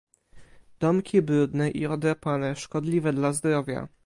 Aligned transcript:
"Domki 0.81 1.21
brudne 1.21 1.71
i 1.71 1.87
odrapane, 1.87 2.55
szkodliwe 2.55 3.13
dla 3.13 3.33
zdrowia." 3.33 3.87